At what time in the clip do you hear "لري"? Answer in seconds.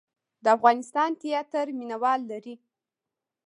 2.31-2.55